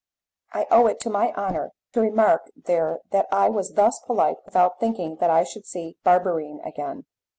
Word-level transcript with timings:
I 0.51 0.65
owe 0.71 0.87
it 0.87 0.99
to 1.01 1.11
my 1.11 1.31
honour 1.33 1.73
to 1.93 2.01
remark 2.01 2.49
here 2.65 3.01
that 3.11 3.27
I 3.31 3.49
was 3.49 3.73
thus 3.75 3.99
polite 3.99 4.37
without 4.45 4.79
thinking 4.79 5.17
that 5.17 5.29
I 5.29 5.43
should 5.43 5.67
see 5.67 5.95
Barberine 6.03 6.59
again. 6.65 7.05